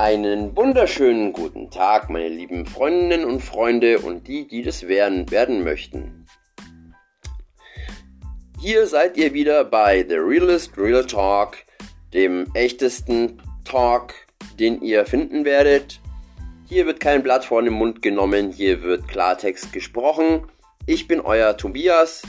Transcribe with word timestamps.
Einen 0.00 0.56
wunderschönen 0.56 1.32
guten 1.32 1.72
Tag, 1.72 2.08
meine 2.08 2.28
lieben 2.28 2.66
Freundinnen 2.66 3.24
und 3.24 3.40
Freunde 3.40 3.98
und 3.98 4.28
die, 4.28 4.46
die 4.46 4.62
das 4.62 4.86
werden, 4.86 5.28
werden 5.32 5.64
möchten. 5.64 6.24
Hier 8.60 8.86
seid 8.86 9.16
ihr 9.16 9.34
wieder 9.34 9.64
bei 9.64 10.06
The 10.08 10.14
Realist 10.14 10.78
Real 10.78 11.04
Talk, 11.04 11.56
dem 12.14 12.46
echtesten 12.54 13.42
Talk, 13.64 14.14
den 14.60 14.80
ihr 14.82 15.04
finden 15.04 15.44
werdet. 15.44 15.98
Hier 16.68 16.86
wird 16.86 17.00
kein 17.00 17.24
Blatt 17.24 17.44
vor 17.44 17.60
den 17.60 17.72
Mund 17.72 18.00
genommen, 18.00 18.52
hier 18.52 18.84
wird 18.84 19.08
Klartext 19.08 19.72
gesprochen. 19.72 20.44
Ich 20.86 21.08
bin 21.08 21.20
euer 21.20 21.56
Tobias 21.56 22.22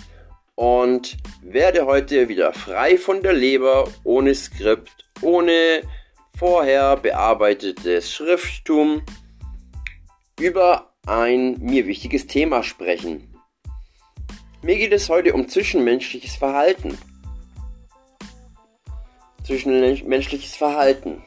und 0.56 1.18
werde 1.44 1.86
heute 1.86 2.30
wieder 2.30 2.52
frei 2.52 2.98
von 2.98 3.22
der 3.22 3.34
Leber, 3.34 3.88
ohne 4.04 4.34
Skript, 4.34 5.06
ohne 5.22 5.84
vorher 6.40 6.96
bearbeitetes 6.96 8.14
Schrifttum 8.14 9.02
über 10.40 10.94
ein 11.06 11.58
mir 11.60 11.86
wichtiges 11.86 12.28
Thema 12.28 12.64
sprechen. 12.64 13.36
Mir 14.62 14.78
geht 14.78 14.94
es 14.94 15.10
heute 15.10 15.34
um 15.34 15.50
zwischenmenschliches 15.50 16.38
Verhalten. 16.38 16.98
Zwischenmenschliches 19.44 20.56
Verhalten. 20.56 21.22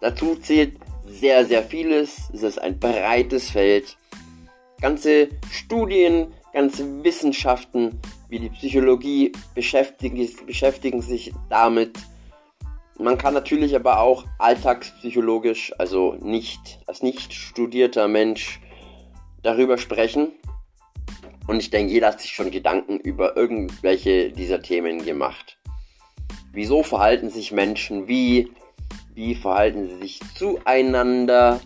Dazu 0.00 0.34
zählt 0.36 0.78
sehr, 1.04 1.44
sehr 1.44 1.62
vieles. 1.62 2.30
Es 2.32 2.42
ist 2.42 2.58
ein 2.58 2.78
breites 2.78 3.50
Feld. 3.50 3.98
Ganze 4.80 5.28
Studien, 5.50 6.32
ganze 6.54 7.04
Wissenschaften 7.04 8.00
wie 8.30 8.38
die 8.38 8.50
Psychologie 8.50 9.32
beschäftigen, 9.54 10.26
beschäftigen 10.46 11.02
sich 11.02 11.34
damit 11.50 11.98
man 12.98 13.18
kann 13.18 13.34
natürlich 13.34 13.74
aber 13.76 14.00
auch 14.00 14.24
alltagspsychologisch, 14.38 15.72
also 15.78 16.16
nicht 16.20 16.80
als 16.86 17.02
nicht 17.02 17.32
studierter 17.32 18.08
Mensch 18.08 18.60
darüber 19.42 19.78
sprechen. 19.78 20.32
Und 21.46 21.60
ich 21.60 21.70
denke, 21.70 21.92
jeder 21.92 22.08
hat 22.08 22.20
sich 22.20 22.32
schon 22.32 22.50
Gedanken 22.50 22.98
über 22.98 23.36
irgendwelche 23.36 24.30
dieser 24.30 24.60
Themen 24.60 25.04
gemacht. 25.04 25.58
Wieso 26.52 26.82
verhalten 26.82 27.30
sich 27.30 27.52
Menschen 27.52 28.08
wie? 28.08 28.52
Wie 29.14 29.34
verhalten 29.34 29.88
sie 29.88 29.96
sich 29.96 30.20
zueinander? 30.34 31.60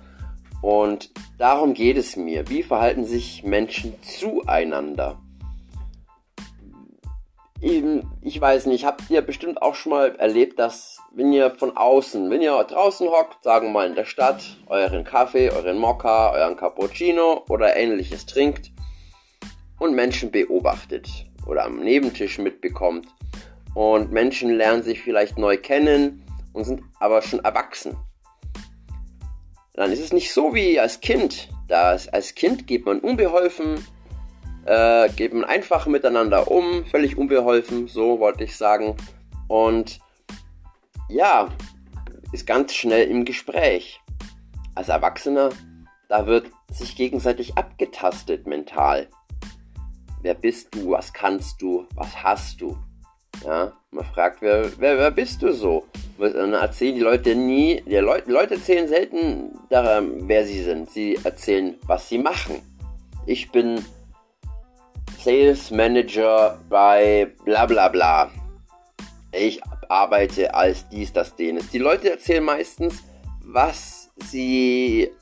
Und 0.61 1.11
darum 1.39 1.75
geht 1.75 1.97
es 1.97 2.17
mir. 2.17 2.49
Wie 2.49 2.63
verhalten 2.63 3.05
sich 3.05 3.43
Menschen 3.43 3.95
zueinander? 4.03 5.21
Ich 7.63 8.41
weiß 8.41 8.67
nicht, 8.67 8.85
habt 8.85 9.09
ihr 9.09 9.23
bestimmt 9.23 9.63
auch 9.63 9.77
schon 9.77 9.91
mal 9.91 10.17
erlebt, 10.17 10.59
dass 10.59 10.99
wenn 11.15 11.33
ihr 11.33 11.53
von 11.53 11.77
außen, 11.77 12.29
wenn 12.29 12.43
ihr 12.43 12.53
draußen 12.65 13.07
hockt, 13.09 13.45
sagen 13.45 13.69
wir 13.69 13.73
mal 13.73 13.87
in 13.87 13.95
der 13.95 14.05
Stadt, 14.05 14.43
euren 14.67 15.05
Kaffee, 15.05 15.51
euren 15.51 15.79
Mokka, 15.79 16.33
euren 16.33 16.57
Cappuccino 16.57 17.45
oder 17.49 17.77
ähnliches 17.77 18.27
trinkt 18.27 18.73
und 19.79 19.95
Menschen 19.95 20.33
beobachtet 20.33 21.09
oder 21.47 21.65
am 21.65 21.79
Nebentisch 21.79 22.39
mitbekommt 22.39 23.07
und 23.75 24.11
Menschen 24.11 24.51
lernen 24.51 24.83
sich 24.83 25.01
vielleicht 25.01 25.39
neu 25.39 25.57
kennen 25.57 26.25
und 26.53 26.65
sind 26.65 26.83
aber 26.99 27.23
schon 27.23 27.45
erwachsen. 27.45 27.97
Dann 29.75 29.93
ist 29.93 30.01
es 30.01 30.13
nicht 30.13 30.33
so 30.33 30.53
wie 30.53 30.81
als 30.81 31.01
Kind. 31.01 31.49
Da 31.69 31.91
als 31.91 32.35
Kind 32.35 32.67
geht 32.67 32.85
man 32.87 32.99
unbeholfen 32.99 33.87
äh, 34.67 35.29
man 35.29 35.45
einfach 35.45 35.87
miteinander 35.87 36.51
um, 36.51 36.85
völlig 36.87 37.17
unbeholfen, 37.17 37.89
so 37.89 38.21
wollte 38.21 38.45
ich 38.45 38.57
sagen. 38.57 38.97
Und 39.49 40.01
ja, 41.09 41.49
ist 42.33 42.47
ganz 42.47 42.75
schnell 42.75 43.09
im 43.09 43.25
Gespräch. 43.25 44.01
Als 44.75 44.89
Erwachsener, 44.89 45.51
da 46.09 46.27
wird 46.27 46.47
sich 46.71 46.97
gegenseitig 46.97 47.57
abgetastet 47.57 48.47
mental. 48.47 49.09
Wer 50.23 50.35
bist 50.35 50.75
du? 50.75 50.93
Was 50.93 51.13
kannst 51.13 51.61
du? 51.61 51.87
Was 51.95 52.23
hast 52.23 52.61
du? 52.61 52.77
Ja, 53.45 53.73
man 53.91 54.05
fragt, 54.05 54.41
wer, 54.41 54.71
wer, 54.79 54.97
wer 54.99 55.11
bist 55.11 55.43
du 55.43 55.53
so? 55.53 55.87
Und 56.17 56.35
dann 56.35 56.53
erzählen 56.53 56.95
die 56.95 57.01
Leute 57.01 57.35
nie, 57.35 57.83
die 57.85 57.97
Leute, 57.97 58.31
Leute 58.31 58.55
erzählen 58.55 58.87
selten 58.87 59.51
daran, 59.69 60.29
wer 60.29 60.47
sie 60.47 60.63
sind. 60.63 60.91
Sie 60.91 61.19
erzählen, 61.25 61.77
was 61.87 62.09
sie 62.09 62.19
machen. 62.19 62.63
Ich 63.27 63.51
bin 63.51 63.85
Sales 65.23 65.71
Manager 65.71 66.59
bei 66.69 67.33
bla 67.45 67.65
bla 67.67 67.89
bla. 67.89 68.29
Ich 69.31 69.61
arbeite 69.89 70.53
als 70.53 70.89
dies, 70.89 71.13
das, 71.13 71.35
jenes. 71.39 71.71
Die 71.71 71.79
Leute 71.79 72.11
erzählen 72.11 72.43
meistens, 72.43 73.05
was 73.45 74.11
sie 74.17 75.13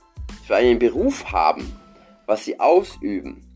für 0.47 0.57
einen 0.57 0.79
Beruf 0.79 1.31
haben, 1.31 1.79
was 2.25 2.47
sie 2.47 2.59
ausüben. 2.59 3.47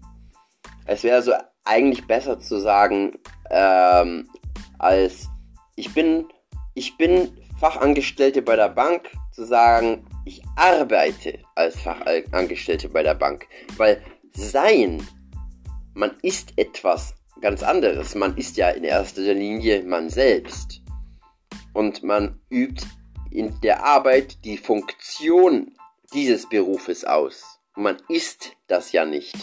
Es 0.84 1.02
wäre 1.02 1.22
so 1.22 1.32
eigentlich 1.64 2.06
besser 2.06 2.38
zu 2.38 2.58
sagen, 2.58 3.12
ähm, 3.50 4.28
als 4.78 5.28
ich 5.76 5.94
bin, 5.94 6.26
ich 6.74 6.98
bin 6.98 7.38
Fachangestellte 7.58 8.42
bei 8.42 8.56
der 8.56 8.68
Bank, 8.68 9.10
zu 9.32 9.46
sagen, 9.46 10.04
ich 10.26 10.42
arbeite 10.56 11.38
als 11.54 11.80
Fachangestellte 11.80 12.90
bei 12.90 13.02
der 13.02 13.14
Bank. 13.14 13.46
Weil 13.78 14.02
sein 14.34 15.06
man 15.94 16.12
ist 16.22 16.52
etwas 16.56 17.14
ganz 17.40 17.62
anderes. 17.62 18.14
Man 18.14 18.36
ist 18.36 18.56
ja 18.56 18.70
in 18.70 18.84
erster 18.84 19.22
Linie 19.34 19.82
man 19.82 20.10
selbst. 20.10 20.82
Und 21.72 22.02
man 22.02 22.40
übt 22.50 22.86
in 23.30 23.60
der 23.62 23.84
Arbeit 23.84 24.44
die 24.44 24.58
Funktion 24.58 25.72
dieses 26.12 26.48
Berufes 26.48 27.04
aus. 27.04 27.60
Man 27.74 27.96
ist 28.08 28.52
das 28.68 28.92
ja 28.92 29.04
nicht. 29.04 29.34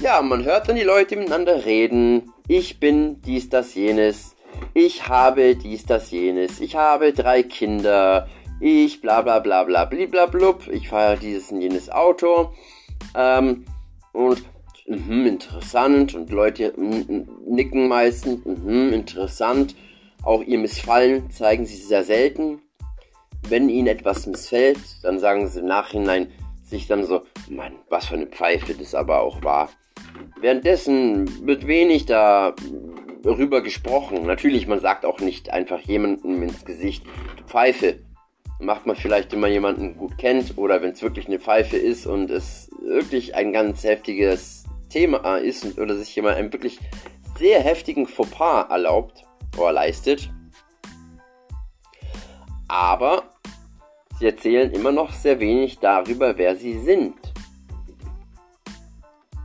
Ja, 0.00 0.20
man 0.20 0.44
hört 0.44 0.68
dann 0.68 0.76
die 0.76 0.82
Leute 0.82 1.16
miteinander 1.16 1.64
reden. 1.64 2.32
Ich 2.48 2.80
bin 2.80 3.22
dies, 3.22 3.48
das, 3.48 3.74
jenes. 3.74 4.34
Ich 4.74 5.08
habe 5.08 5.54
dies, 5.54 5.86
das, 5.86 6.10
jenes. 6.10 6.60
Ich 6.60 6.74
habe 6.74 7.12
drei 7.12 7.42
Kinder. 7.42 8.28
Ich 8.60 9.00
bla 9.00 9.22
bla 9.22 9.38
bla 9.38 9.64
bla 9.64 9.84
bliblablub. 9.84 10.66
Ich 10.68 10.88
fahre 10.88 11.16
dieses 11.16 11.52
und 11.52 11.60
jenes 11.60 11.88
Auto. 11.88 12.52
Ähm, 13.14 13.64
und 14.12 14.42
mhm, 14.86 15.26
interessant 15.26 16.14
und 16.14 16.30
Leute 16.30 16.72
nicken 16.76 17.88
meistens, 17.88 18.44
mhm, 18.44 18.92
interessant. 18.92 19.74
Auch 20.22 20.42
ihr 20.42 20.58
Missfallen 20.58 21.30
zeigen 21.30 21.66
sie 21.66 21.76
sehr 21.76 22.04
selten. 22.04 22.60
Wenn 23.48 23.68
ihnen 23.68 23.86
etwas 23.86 24.26
missfällt, 24.26 24.78
dann 25.02 25.20
sagen 25.20 25.46
sie 25.48 25.60
im 25.60 25.66
Nachhinein 25.66 26.32
sich 26.64 26.88
dann 26.88 27.04
so, 27.04 27.22
Mann, 27.48 27.74
was 27.88 28.06
für 28.06 28.14
eine 28.14 28.26
Pfeife 28.26 28.74
das 28.74 28.94
aber 28.94 29.20
auch 29.20 29.42
war. 29.44 29.70
Währenddessen 30.40 31.46
wird 31.46 31.66
wenig 31.66 32.06
darüber 32.06 33.62
gesprochen. 33.62 34.26
Natürlich, 34.26 34.66
man 34.66 34.80
sagt 34.80 35.04
auch 35.04 35.20
nicht 35.20 35.50
einfach 35.50 35.80
jemandem 35.80 36.42
ins 36.42 36.64
Gesicht, 36.64 37.04
Pfeife. 37.46 38.00
Macht 38.58 38.86
man 38.86 38.96
vielleicht, 38.96 39.32
wenn 39.32 39.40
man 39.40 39.52
jemanden 39.52 39.96
gut 39.96 40.18
kennt 40.18 40.56
oder 40.56 40.80
wenn 40.82 40.90
es 40.90 41.02
wirklich 41.02 41.26
eine 41.26 41.38
Pfeife 41.38 41.76
ist 41.76 42.06
und 42.06 42.30
es 42.30 42.70
wirklich 42.82 43.34
ein 43.34 43.52
ganz 43.52 43.84
heftiges 43.84 44.65
Thema 44.88 45.36
ist 45.36 45.78
oder 45.78 45.96
sich 45.96 46.14
jemand 46.14 46.36
einen 46.36 46.52
wirklich 46.52 46.78
sehr 47.38 47.60
heftigen 47.60 48.06
Fauxpas 48.06 48.70
erlaubt 48.70 49.24
oder 49.56 49.72
leistet. 49.72 50.30
Aber 52.68 53.24
sie 54.18 54.26
erzählen 54.26 54.72
immer 54.72 54.92
noch 54.92 55.12
sehr 55.12 55.40
wenig 55.40 55.78
darüber, 55.78 56.38
wer 56.38 56.56
sie 56.56 56.78
sind. 56.78 57.14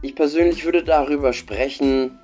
Ich 0.01 0.16
persönlich 0.16 0.66
würde 0.66 0.84
darüber 0.84 1.31
sprechen, 1.31 2.18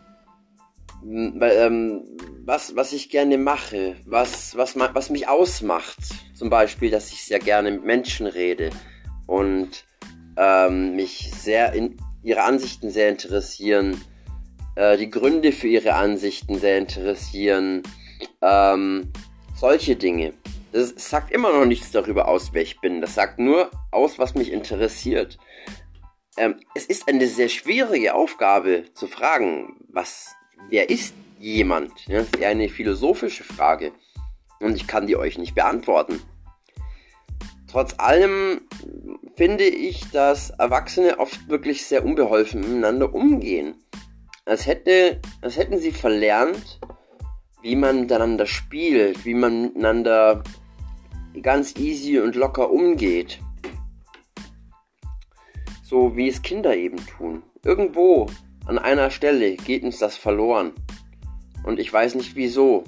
ähm, 1.04 2.04
was, 2.44 2.76
was 2.76 2.94
ich 2.94 3.10
gerne 3.10 3.38
mache, 3.38 3.98
was, 4.06 4.56
was, 4.58 4.76
was 4.78 5.10
mich 5.10 5.28
ausmacht. 5.28 5.98
Zum 6.34 6.50
Beispiel, 6.50 6.90
dass 6.90 7.12
ich 7.12 7.24
sehr 7.24 7.40
gerne 7.40 7.72
mit 7.72 7.84
Menschen 7.84 8.26
rede 8.26 8.72
und 9.28 9.86
ähm, 10.38 10.96
mich 10.96 11.32
sehr 11.34 11.74
in, 11.74 11.98
ihre 12.24 12.44
Ansichten 12.44 12.90
sehr 12.90 13.10
interessieren, 13.10 14.02
äh, 14.76 14.98
die 14.98 15.10
Gründe 15.10 15.52
für 15.52 15.68
ihre 15.68 15.94
Ansichten 15.94 16.60
sehr 16.60 16.78
interessieren, 16.78 17.84
ähm, 18.42 19.12
solche 19.56 19.96
Dinge. 19.96 20.34
Das 20.72 20.94
sagt 20.98 21.32
immer 21.32 21.52
noch 21.52 21.66
nichts 21.66 21.92
darüber 21.92 22.28
aus, 22.28 22.50
wer 22.54 22.62
ich 22.62 22.80
bin. 22.80 23.02
Das 23.02 23.16
sagt 23.16 23.40
nur 23.40 23.72
aus, 23.92 24.20
was 24.20 24.36
mich 24.36 24.52
interessiert. 24.52 25.38
Ähm, 26.38 26.60
es 26.76 26.86
ist 26.86 27.08
eine 27.08 27.28
sehr 27.28 27.50
schwierige 27.50 28.14
Aufgabe 28.14 28.84
zu 28.94 29.08
fragen, 29.08 29.76
was, 29.90 30.36
wer 30.70 30.90
ist 30.90 31.16
jemand? 31.40 32.06
Ja, 32.08 32.20
das 32.20 32.28
ist 32.28 32.38
eher 32.38 32.50
eine 32.50 32.70
philosophische 32.70 33.44
Frage. 33.44 33.92
Und 34.60 34.76
ich 34.76 34.88
kann 34.88 35.08
die 35.08 35.16
euch 35.16 35.38
nicht 35.38 35.56
beantworten. 35.56 36.22
Trotz 37.68 37.96
allem 37.98 38.62
finde 39.36 39.66
ich, 39.66 40.10
dass 40.12 40.52
Erwachsene 40.52 41.20
oft 41.20 41.48
wirklich 41.50 41.86
sehr 41.86 42.06
unbeholfen 42.06 42.62
miteinander 42.62 43.14
umgehen. 43.14 43.76
Als, 44.46 44.66
hätte, 44.66 45.22
als 45.42 45.58
hätten 45.58 45.78
sie 45.78 45.92
verlernt, 45.92 46.80
wie 47.62 47.76
man 47.76 48.02
miteinander 48.02 48.46
spielt, 48.46 49.26
wie 49.26 49.34
man 49.34 49.64
miteinander 49.64 50.44
ganz 51.42 51.76
easy 51.76 52.20
und 52.20 52.36
locker 52.36 52.72
umgeht. 52.72 53.40
So 55.84 56.16
wie 56.16 56.30
es 56.30 56.42
Kinder 56.42 56.76
eben 56.76 56.98
tun. 57.06 57.44
Irgendwo 57.64 58.28
an 58.66 58.80
einer 58.80 59.12
Stelle 59.12 59.56
geht 59.56 59.84
uns 59.84 60.00
das 60.00 60.18
verloren. 60.18 60.72
Und 61.64 61.80
ich 61.80 61.92
weiß 61.92 62.16
nicht 62.16 62.36
wieso. 62.36 62.86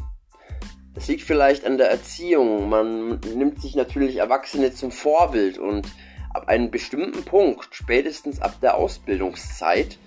Es 1.00 1.08
liegt 1.08 1.24
vielleicht 1.24 1.66
an 1.66 1.78
der 1.78 1.90
Erziehung. 1.90 2.68
Man 2.68 3.22
nimmt 3.34 3.62
sich 3.62 3.74
natürlich 3.74 4.18
Erwachsene 4.18 4.74
zum 4.74 4.92
Vorbild 4.92 5.58
und 5.58 5.88
ab 6.34 6.50
einem 6.50 6.72
bestimmten 6.72 7.24
Punkt, 7.24 7.70
spätestens 7.74 8.42
ab 8.42 8.56
der 8.62 8.76
Ausbildungszeit, 8.76 9.98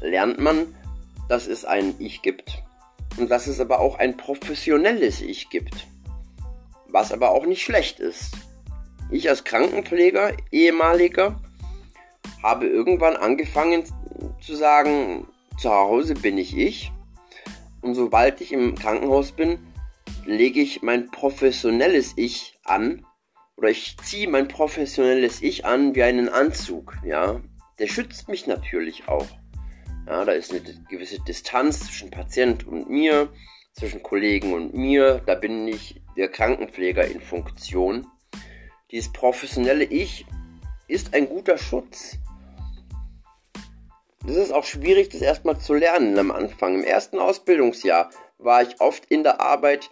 lernt 0.00 0.38
man, 0.38 0.74
dass 1.30 1.46
es 1.46 1.64
ein 1.64 1.94
Ich 1.98 2.20
gibt 2.20 2.62
und 3.16 3.30
dass 3.30 3.46
es 3.46 3.58
aber 3.58 3.80
auch 3.80 3.98
ein 3.98 4.18
professionelles 4.18 5.22
Ich 5.22 5.48
gibt. 5.48 5.86
Was 6.88 7.10
aber 7.10 7.30
auch 7.30 7.46
nicht 7.46 7.62
schlecht 7.62 7.98
ist. 7.98 8.36
Ich 9.10 9.30
als 9.30 9.44
Krankenpfleger, 9.44 10.32
ehemaliger, 10.52 11.40
habe 12.42 12.66
irgendwann 12.66 13.16
angefangen 13.16 13.84
zu 14.42 14.54
sagen, 14.54 15.26
zu 15.58 15.70
Hause 15.70 16.12
bin 16.12 16.36
ich 16.36 16.54
ich. 16.54 16.92
Und 17.80 17.94
sobald 17.94 18.42
ich 18.42 18.52
im 18.52 18.74
Krankenhaus 18.74 19.32
bin, 19.32 19.58
lege 20.26 20.60
ich 20.60 20.82
mein 20.82 21.10
professionelles 21.10 22.14
Ich 22.16 22.58
an. 22.64 23.06
Oder 23.56 23.70
ich 23.70 23.96
ziehe 24.02 24.28
mein 24.28 24.48
professionelles 24.48 25.42
Ich 25.42 25.64
an 25.64 25.94
wie 25.94 26.02
einen 26.02 26.28
Anzug. 26.28 26.96
Ja, 27.04 27.40
der 27.78 27.86
schützt 27.86 28.28
mich 28.28 28.46
natürlich 28.46 29.08
auch. 29.08 29.26
Ja, 30.06 30.24
da 30.24 30.32
ist 30.32 30.50
eine 30.50 30.60
gewisse 30.88 31.20
Distanz 31.20 31.86
zwischen 31.86 32.10
Patient 32.10 32.66
und 32.66 32.90
mir, 32.90 33.32
zwischen 33.72 34.02
Kollegen 34.02 34.52
und 34.52 34.74
mir. 34.74 35.22
Da 35.24 35.34
bin 35.34 35.66
ich 35.66 36.02
der 36.16 36.28
Krankenpfleger 36.28 37.06
in 37.06 37.20
Funktion. 37.20 38.06
Dieses 38.90 39.12
professionelle 39.12 39.84
Ich 39.84 40.26
ist 40.88 41.14
ein 41.14 41.28
guter 41.28 41.58
Schutz. 41.58 42.18
Das 44.26 44.36
ist 44.36 44.52
auch 44.52 44.64
schwierig, 44.64 45.10
das 45.10 45.20
erstmal 45.20 45.58
zu 45.58 45.74
lernen 45.74 46.18
am 46.18 46.30
Anfang. 46.30 46.76
Im 46.76 46.84
ersten 46.84 47.18
Ausbildungsjahr 47.18 48.10
war 48.38 48.62
ich 48.62 48.80
oft 48.80 49.04
in 49.06 49.22
der 49.22 49.40
Arbeit 49.40 49.90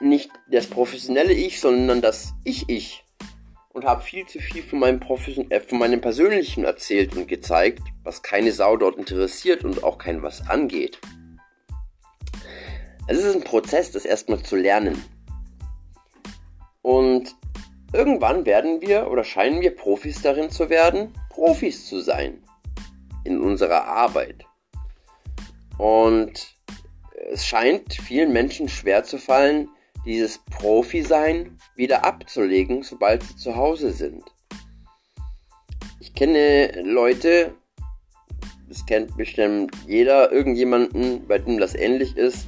nicht 0.00 0.30
das 0.50 0.66
professionelle 0.66 1.32
Ich, 1.32 1.60
sondern 1.60 2.00
das 2.02 2.34
Ich-Ich. 2.44 3.04
Und 3.72 3.84
habe 3.84 4.02
viel 4.02 4.26
zu 4.26 4.38
viel 4.40 4.62
von 4.62 4.78
meinem, 4.78 5.00
Profession 5.00 5.50
äh, 5.50 5.60
von 5.60 5.78
meinem 5.78 6.00
Persönlichen 6.00 6.64
erzählt 6.64 7.14
und 7.14 7.28
gezeigt, 7.28 7.82
was 8.04 8.22
keine 8.22 8.52
Sau 8.52 8.76
dort 8.76 8.96
interessiert 8.96 9.64
und 9.64 9.84
auch 9.84 9.98
kein 9.98 10.22
was 10.22 10.48
angeht. 10.48 10.98
Es 13.06 13.18
ist 13.18 13.36
ein 13.36 13.44
Prozess, 13.44 13.92
das 13.92 14.04
erstmal 14.04 14.42
zu 14.42 14.56
lernen. 14.56 15.04
Und 16.82 17.36
irgendwann 17.92 18.46
werden 18.46 18.80
wir 18.80 19.10
oder 19.10 19.24
scheinen 19.24 19.60
wir 19.60 19.74
Profis 19.74 20.22
darin 20.22 20.50
zu 20.50 20.70
werden, 20.70 21.12
Profis 21.30 21.86
zu 21.86 22.00
sein 22.00 22.42
in 23.24 23.40
unserer 23.40 23.84
Arbeit. 23.84 24.44
Und 25.78 26.54
es 27.30 27.44
scheint 27.44 27.92
vielen 27.92 28.32
Menschen 28.32 28.68
schwer 28.68 29.04
zu 29.04 29.18
fallen, 29.18 29.68
dieses 30.06 30.38
Profi-Sein 30.38 31.58
wieder 31.74 32.04
abzulegen, 32.04 32.82
sobald 32.82 33.22
sie 33.24 33.36
zu 33.36 33.56
Hause 33.56 33.90
sind. 33.90 34.24
Ich 36.00 36.14
kenne 36.14 36.80
Leute, 36.82 37.54
das 38.68 38.86
kennt 38.86 39.16
bestimmt 39.16 39.76
jeder, 39.86 40.32
irgendjemanden, 40.32 41.26
bei 41.26 41.38
dem 41.38 41.58
das 41.58 41.74
ähnlich 41.74 42.16
ist. 42.16 42.46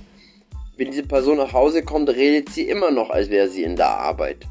Wenn 0.77 0.93
diese 0.93 1.03
Person 1.03 1.39
nach 1.39 1.53
Hause 1.53 1.83
kommt, 1.83 2.09
redet 2.09 2.51
sie 2.51 2.69
immer 2.69 2.93
noch, 2.93 3.11
als 3.11 3.31
wäre 3.31 3.49
sie 3.49 3.65
in 3.65 3.77
der 3.77 3.89
Arbeit. 3.89 4.47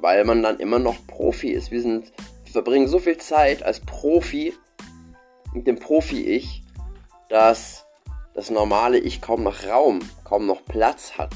Weil 0.00 0.24
man 0.24 0.42
dann 0.42 0.58
immer 0.58 0.78
noch 0.78 1.06
Profi 1.06 1.50
ist. 1.50 1.70
Wir 1.70 1.82
sind, 1.82 2.12
wir 2.44 2.52
verbringen 2.52 2.88
so 2.88 2.98
viel 2.98 3.18
Zeit 3.18 3.62
als 3.62 3.80
Profi 3.80 4.54
mit 5.52 5.66
dem 5.66 5.78
Profi-Ich, 5.78 6.62
dass 7.28 7.84
das 8.34 8.50
normale 8.50 8.98
Ich 8.98 9.20
kaum 9.20 9.42
noch 9.42 9.66
Raum, 9.66 10.00
kaum 10.24 10.46
noch 10.46 10.64
Platz 10.64 11.18
hat. 11.18 11.32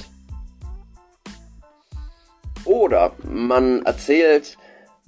Oder 2.65 3.13
man 3.25 3.85
erzählt, 3.85 4.57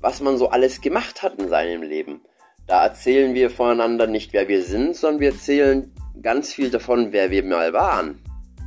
was 0.01 0.21
man 0.21 0.37
so 0.39 0.49
alles 0.49 0.81
gemacht 0.81 1.23
hat 1.23 1.41
in 1.41 1.49
seinem 1.49 1.83
Leben. 1.83 2.21
Da 2.67 2.83
erzählen 2.85 3.35
wir 3.35 3.51
voneinander 3.51 4.06
nicht, 4.06 4.33
wer 4.33 4.49
wir 4.49 4.62
sind, 4.62 4.97
sondern 4.97 5.21
wir 5.21 5.31
erzählen 5.31 5.93
ganz 6.23 6.53
viel 6.53 6.71
davon, 6.71 7.12
wer 7.12 7.31
wir 7.31 7.45
mal 7.45 7.73
waren 7.73 8.23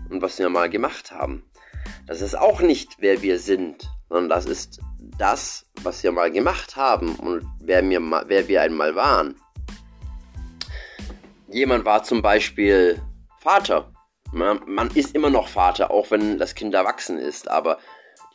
und 0.10 0.22
was 0.22 0.39
wir 0.39 0.50
mal 0.50 0.69
gemacht 0.69 1.12
haben. 1.12 1.44
Das 2.06 2.22
ist 2.22 2.38
auch 2.38 2.62
nicht, 2.62 2.98
wer 3.00 3.22
wir 3.22 3.39
sind, 3.39 3.89
sondern 4.10 4.30
das 4.30 4.45
ist 4.45 4.80
das, 5.18 5.66
was 5.84 6.04
wir 6.04 6.12
mal 6.12 6.31
gemacht 6.31 6.75
haben 6.75 7.16
und 7.16 7.45
wer 7.60 7.88
wir, 7.88 8.00
wer 8.28 8.48
wir 8.48 8.62
einmal 8.62 8.95
waren. 8.95 9.36
Jemand 11.50 11.86
war 11.86 12.04
zum 12.04 12.22
Beispiel 12.22 13.01
Vater. 13.39 13.92
Man, 14.31 14.60
man 14.68 14.89
ist 14.92 15.16
immer 15.16 15.30
noch 15.30 15.48
Vater, 15.48 15.92
auch 15.92 16.12
wenn 16.12 16.38
das 16.38 16.56
Kind 16.56 16.74
erwachsen 16.74 17.18
ist, 17.18 17.50
aber 17.50 17.80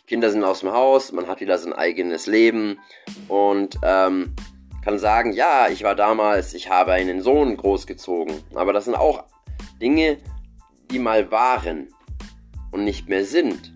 Kinder 0.07 0.31
sind 0.31 0.45
aus 0.45 0.61
dem 0.61 0.73
Haus, 0.73 1.13
man 1.13 1.27
hat 1.27 1.41
wieder 1.41 1.59
sein 1.59 1.73
eigenes 1.73 2.27
Leben 2.27 2.79
und 3.29 3.79
ähm, 3.83 4.35
kann 4.85 4.99
sagen, 4.99 5.33
ja, 5.33 5.69
ich 5.69 5.85
war 5.85 5.95
damals, 5.95 6.55
ich 6.55 6.69
habe 6.69 6.93
einen 6.93 7.23
Sohn 7.23 7.57
großgezogen. 7.57 8.43
Aber 8.55 8.73
das 8.73 8.85
sind 8.87 8.97
auch 8.97 9.25
Dinge, 9.81 10.19
die 10.91 10.99
mal 10.99 11.31
waren 11.31 11.89
und 12.73 12.85
nicht 12.85 13.09
mehr 13.09 13.25
sind. 13.25 13.73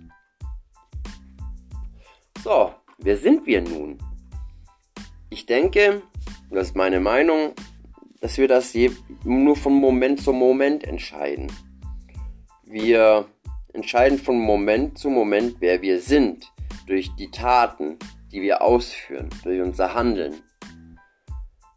So, 2.42 2.74
wer 2.98 3.16
sind 3.16 3.46
wir 3.46 3.62
nun? 3.62 3.98
Ich 5.30 5.46
denke, 5.46 6.02
das 6.50 6.68
ist 6.68 6.76
meine 6.76 7.00
Meinung, 7.00 7.54
dass 8.20 8.38
wir 8.38 8.48
das 8.48 8.74
nur 9.24 9.56
von 9.56 9.74
Moment 9.74 10.20
zu 10.20 10.32
Moment 10.32 10.84
entscheiden. 10.84 11.52
Wir 12.64 13.26
entscheiden 13.76 14.18
von 14.18 14.40
Moment 14.40 14.98
zu 14.98 15.08
Moment, 15.10 15.56
wer 15.60 15.82
wir 15.82 16.00
sind, 16.00 16.52
durch 16.86 17.14
die 17.14 17.30
Taten, 17.30 17.96
die 18.32 18.42
wir 18.42 18.62
ausführen, 18.62 19.30
durch 19.44 19.60
unser 19.60 19.94
Handeln. 19.94 20.34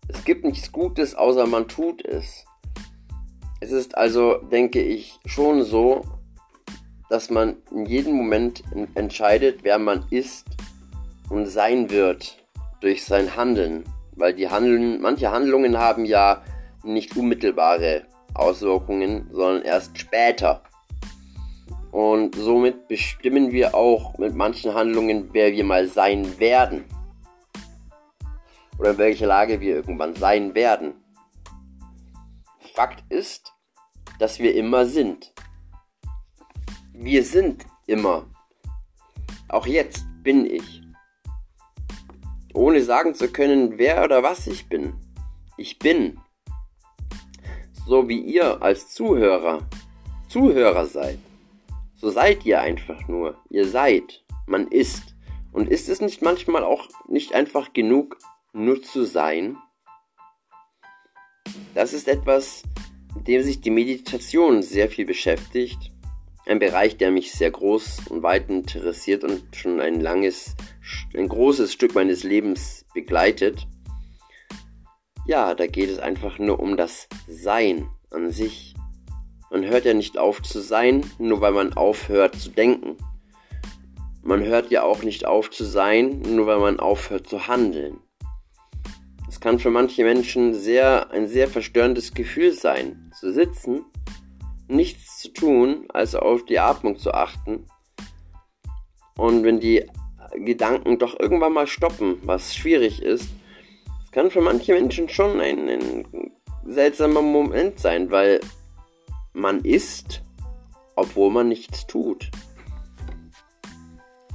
Es 0.08 0.24
gibt 0.24 0.44
nichts 0.44 0.72
Gutes, 0.72 1.14
außer 1.14 1.46
man 1.46 1.68
tut 1.68 2.04
es. 2.04 2.46
Es 3.60 3.72
ist 3.72 3.96
also, 3.96 4.38
denke 4.38 4.82
ich, 4.82 5.20
schon 5.26 5.64
so, 5.64 6.04
dass 7.10 7.30
man 7.30 7.58
in 7.72 7.86
jedem 7.86 8.14
Moment 8.14 8.64
entscheidet, 8.96 9.60
wer 9.64 9.78
man 9.78 10.06
ist 10.10 10.48
und 11.30 11.46
sein 11.46 11.92
wird 11.92 12.44
durch 12.82 13.06
sein 13.06 13.36
Handeln 13.36 13.84
weil 14.20 14.34
die 14.34 14.50
Handeln, 14.50 15.02
manche 15.02 15.32
Handlungen 15.32 15.78
haben 15.78 16.06
ja 16.06 16.44
nicht 16.84 17.16
unmittelbare 17.16 18.06
Auswirkungen, 18.34 19.30
sondern 19.32 19.64
erst 19.64 19.98
später. 19.98 20.62
Und 21.92 22.36
somit 22.36 22.88
bestimmen 22.88 23.52
wir 23.52 23.74
auch 23.74 24.18
mit 24.18 24.36
manchen 24.36 24.74
Handlungen, 24.74 25.30
wer 25.34 25.52
wir 25.52 25.64
mal 25.64 25.88
sein 25.88 26.40
werden. 26.40 26.86
Oder 28.78 28.92
in 28.92 28.98
welcher 28.98 29.28
Lage 29.28 29.60
wir 29.60 29.76
irgendwann 29.76 30.16
sein 30.16 30.54
werden. 30.56 30.94
Fakt 32.74 33.04
ist, 33.10 33.54
dass 34.20 34.40
wir 34.40 34.56
immer 34.56 34.86
sind. 34.86 35.34
Wir 36.94 37.24
sind 37.24 37.66
immer. 37.88 38.28
Auch 39.48 39.66
jetzt 39.66 40.06
bin 40.24 40.46
ich 40.46 40.82
ohne 42.54 42.84
sagen 42.84 43.16
zu 43.16 43.32
können, 43.32 43.78
wer 43.78 44.04
oder 44.04 44.22
was 44.22 44.48
ich 44.48 44.68
bin. 44.68 44.94
Ich 45.58 45.80
bin. 45.80 46.20
So 47.88 48.08
wie 48.08 48.20
ihr 48.20 48.62
als 48.62 48.90
Zuhörer 48.90 49.68
Zuhörer 50.30 50.86
seid. 50.86 51.20
So 52.00 52.10
seid 52.10 52.46
ihr 52.46 52.62
einfach 52.62 53.08
nur. 53.08 53.38
Ihr 53.50 53.68
seid. 53.68 54.24
Man 54.48 54.68
ist. 54.68 55.16
Und 55.52 55.70
ist 55.70 55.90
es 55.90 56.00
nicht 56.00 56.22
manchmal 56.22 56.64
auch 56.64 56.88
nicht 57.08 57.34
einfach 57.34 57.74
genug, 57.74 58.18
nur 58.54 58.82
zu 58.82 59.04
sein? 59.04 59.58
Das 61.74 61.94
ist 61.94 62.08
etwas, 62.08 62.64
mit 63.16 63.28
dem 63.28 63.42
sich 63.42 63.60
die 63.60 63.72
Meditation 63.72 64.62
sehr 64.62 64.90
viel 64.90 65.06
beschäftigt. 65.06 65.92
Ein 66.46 66.60
Bereich, 66.60 66.98
der 66.98 67.12
mich 67.12 67.32
sehr 67.32 67.52
groß 67.52 68.08
und 68.10 68.24
weit 68.24 68.50
interessiert 68.50 69.24
und 69.24 69.56
schon 69.56 69.82
ein 69.82 70.00
langes 70.00 70.56
ein 71.16 71.28
großes 71.28 71.74
Stück 71.74 71.96
meines 71.96 72.24
Lebens 72.24 72.86
begleitet. 72.94 73.68
Ja, 75.26 75.54
da 75.54 75.68
geht 75.68 75.90
es 75.90 76.00
einfach 76.00 76.40
nur 76.40 76.60
um 76.60 76.78
das 76.78 77.08
Sein 77.28 77.90
an 78.10 78.32
sich. 78.32 78.74
Man 79.50 79.66
hört 79.66 79.86
ja 79.86 79.94
nicht 79.94 80.18
auf 80.18 80.42
zu 80.42 80.60
sein, 80.60 81.04
nur 81.18 81.42
weil 81.42 81.54
man 81.54 81.74
aufhört 81.74 82.36
zu 82.36 82.50
denken. 82.50 82.98
Man 84.22 84.44
hört 84.44 84.70
ja 84.70 84.84
auch 84.84 85.02
nicht 85.04 85.26
auf 85.26 85.50
zu 85.50 85.64
sein, 85.64 86.22
nur 86.22 86.46
weil 86.48 86.60
man 86.60 86.80
aufhört 86.80 87.28
zu 87.28 87.48
handeln. 87.48 88.00
Es 89.28 89.40
kann 89.40 89.60
für 89.60 89.72
manche 89.72 90.04
Menschen 90.04 90.54
sehr, 90.54 91.12
ein 91.12 91.28
sehr 91.28 91.48
verstörendes 91.48 92.14
Gefühl 92.14 92.52
sein, 92.52 93.12
zu 93.20 93.32
sitzen, 93.32 93.86
nichts 94.68 95.20
zu 95.20 95.34
tun, 95.34 95.86
als 95.90 96.16
auf 96.16 96.46
die 96.46 96.60
Atmung 96.60 96.98
zu 96.98 97.14
achten. 97.14 97.66
Und 99.16 99.44
wenn 99.44 99.60
die 99.60 99.86
Gedanken 100.36 100.98
doch 101.00 101.20
irgendwann 101.20 101.54
mal 101.54 101.68
stoppen, 101.68 102.18
was 102.24 102.56
schwierig 102.56 103.02
ist. 103.02 103.30
Das 103.86 104.12
kann 104.12 104.32
für 104.32 104.42
manche 104.42 104.74
Menschen 104.74 105.10
schon 105.10 105.40
ein, 105.40 105.70
ein 105.70 106.32
seltsamer 106.66 107.22
Moment 107.22 107.80
sein, 107.80 108.12
weil 108.12 108.40
man 109.34 109.60
isst, 109.64 110.24
obwohl 110.96 111.32
man 111.32 111.48
nichts 111.48 111.88
tut. 111.88 112.30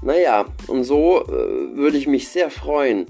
Naja, 0.03 0.45
und 0.69 0.85
so 0.85 1.23
äh, 1.23 1.77
würde 1.77 1.97
ich 1.97 2.07
mich 2.07 2.29
sehr 2.29 2.51
freuen, 2.51 3.07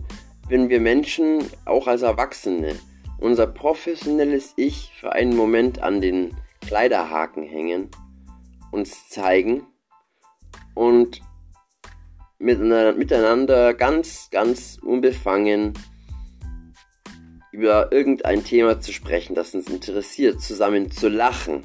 wenn 0.49 0.69
wir 0.69 0.81
Menschen, 0.81 1.45
auch 1.65 1.87
als 1.87 2.03
Erwachsene, 2.03 2.77
unser 3.19 3.47
professionelles 3.47 4.53
Ich 4.57 4.93
für 4.99 5.13
einen 5.13 5.37
Moment 5.37 5.83
an 5.83 6.01
den 6.01 6.37
Kleiderhaken 6.61 7.43
hängen, 7.43 7.91
uns 8.71 9.09
zeigen 9.09 9.67
und 10.75 11.21
miteinander 12.39 13.75
ganz, 13.75 14.29
ganz 14.31 14.79
unbefangen 14.83 15.73
über 17.53 17.93
irgendein 17.93 18.45
Thema 18.45 18.81
zu 18.81 18.93
sprechen, 18.93 19.35
das 19.35 19.55
uns 19.55 19.69
interessiert, 19.69 20.41
zusammen 20.41 20.91
zu 20.91 21.09
lachen. 21.09 21.63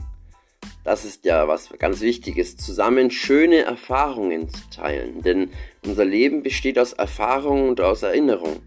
Das 0.90 1.06
ist 1.06 1.24
ja 1.24 1.48
was 1.48 1.70
ganz 1.78 2.02
Wichtiges, 2.02 2.58
zusammen 2.58 3.12
schöne 3.12 3.58
Erfahrungen 3.58 4.50
zu 4.50 4.68
teilen. 4.72 5.22
Denn 5.22 5.52
unser 5.86 6.04
Leben 6.04 6.42
besteht 6.42 6.80
aus 6.80 6.94
Erfahrungen 6.94 7.70
und 7.70 7.80
aus 7.80 8.02
Erinnerung. 8.02 8.64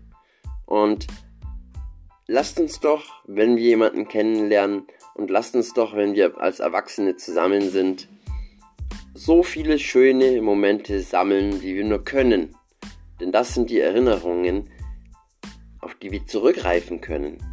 Und 0.65 1.09
lasst 2.29 2.61
uns 2.61 2.79
doch, 2.79 3.25
wenn 3.27 3.57
wir 3.57 3.65
jemanden 3.65 4.07
kennenlernen, 4.07 4.87
und 5.15 5.31
lasst 5.31 5.57
uns 5.57 5.75
doch, 5.75 5.97
wenn 5.97 6.15
wir 6.15 6.41
als 6.41 6.61
Erwachsene 6.61 7.17
zusammen 7.17 7.71
sind, 7.71 8.09
so 9.15 9.43
viele 9.43 9.81
schöne 9.81 10.41
Momente 10.43 11.01
sammeln, 11.01 11.61
wie 11.61 11.75
wir 11.75 11.85
nur 11.85 12.05
können. 12.05 12.55
Denn 13.19 13.33
das 13.33 13.53
sind 13.53 13.69
die 13.69 13.81
Erinnerungen, 13.81 14.71
auf 15.81 15.97
die 15.97 16.13
wir 16.13 16.25
zurückgreifen 16.25 17.01
können. 17.01 17.52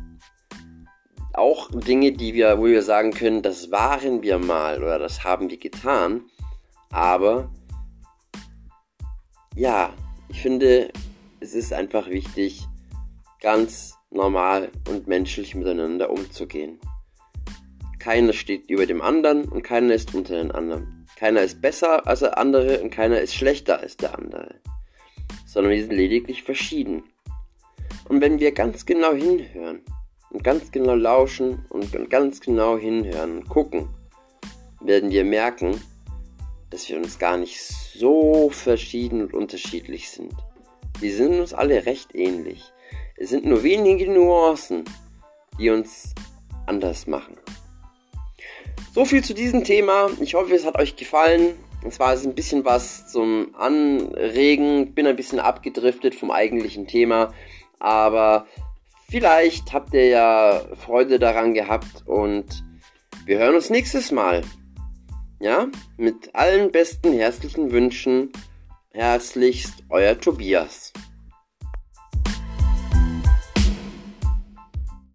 Auch 1.34 1.70
Dinge, 1.72 2.12
die 2.12 2.34
wir, 2.34 2.58
wo 2.58 2.66
wir 2.66 2.82
sagen 2.82 3.12
können, 3.12 3.42
das 3.42 3.72
waren 3.72 4.24
wir 4.24 4.40
mal 4.40 4.84
oder 4.84 5.00
das 5.00 5.24
haben 5.24 5.50
wir 5.50 5.58
getan. 5.58 6.24
Aber 6.92 7.50
ja, 9.56 9.94
ich 10.30 10.42
finde, 10.42 10.92
es 11.40 11.54
ist 11.54 11.72
einfach 11.72 12.10
wichtig, 12.10 12.66
ganz 13.42 13.96
normal 14.12 14.72
und 14.88 15.08
menschlich 15.08 15.56
miteinander 15.56 16.10
umzugehen. 16.10 16.80
Keiner 18.00 18.34
steht 18.34 18.70
über 18.70 18.86
dem 18.86 19.02
anderen 19.02 19.46
und 19.46 19.62
keiner 19.62 19.94
ist 19.94 20.16
unter 20.16 20.36
den 20.36 20.52
anderen. 20.52 21.06
Keiner 21.18 21.42
ist 21.42 21.62
besser 21.62 22.08
als 22.08 22.22
der 22.22 22.38
andere 22.38 22.82
und 22.82 22.90
keiner 22.92 23.20
ist 23.20 23.36
schlechter 23.36 23.80
als 23.80 23.98
der 23.98 24.18
andere. 24.18 24.56
Sondern 25.46 25.74
wir 25.74 25.82
sind 25.82 25.94
lediglich 25.94 26.44
verschieden. 26.44 27.04
Und 28.08 28.22
wenn 28.22 28.40
wir 28.40 28.54
ganz 28.54 28.86
genau 28.86 29.14
hinhören 29.14 29.84
und 30.32 30.44
ganz 30.44 30.72
genau 30.72 30.96
lauschen 30.96 31.66
und 31.70 32.10
ganz 32.10 32.40
genau 32.42 32.78
hinhören 32.78 33.40
und 33.40 33.50
gucken, 33.50 33.90
werden 34.82 35.10
wir 35.10 35.24
merken, 35.24 35.82
dass 36.70 36.88
wir 36.88 36.98
uns 36.98 37.20
gar 37.20 37.38
nicht 37.38 37.62
so 37.62 38.50
verschieden 38.50 39.22
und 39.22 39.34
unterschiedlich 39.34 40.10
sind. 40.10 40.34
Wir 41.00 41.16
sind 41.16 41.40
uns 41.40 41.54
alle 41.54 41.86
recht 41.86 42.14
ähnlich. 42.14 42.64
Es 43.16 43.30
sind 43.30 43.46
nur 43.46 43.64
wenige 43.64 44.10
Nuancen, 44.10 44.86
die 45.58 45.70
uns 45.70 46.14
anders 46.66 47.08
machen. 47.08 47.38
So 48.94 49.06
viel 49.06 49.24
zu 49.24 49.34
diesem 49.34 49.64
Thema. 49.64 50.10
Ich 50.20 50.36
hoffe, 50.36 50.54
es 50.54 50.66
hat 50.66 50.78
euch 50.78 50.96
gefallen. 50.96 51.56
Es 51.86 52.00
war 52.00 52.12
ein 52.12 52.36
bisschen 52.36 52.66
was 52.66 53.12
zum 53.12 53.56
Anregen. 53.56 54.94
Bin 54.94 55.08
ein 55.08 55.16
bisschen 55.16 55.40
abgedriftet 55.40 56.16
vom 56.16 56.32
eigentlichen 56.32 56.88
Thema. 56.88 57.34
Aber 57.80 58.46
vielleicht 59.10 59.74
habt 59.74 59.94
ihr 59.94 60.08
ja 60.08 60.62
Freude 60.75 61.20
daran 61.20 61.54
gehabt 61.54 62.04
und 62.06 62.63
wir 63.25 63.39
hören 63.39 63.56
uns 63.56 63.70
nächstes 63.70 64.12
Mal. 64.12 64.44
Ja, 65.39 65.68
mit 65.98 66.36
allen 66.36 66.72
besten 66.72 67.13
herzlichen 67.13 67.72
Wünschen. 67.72 68.32
Herzlichst, 68.92 69.84
euer 69.89 70.20
Tobias. 70.20 70.92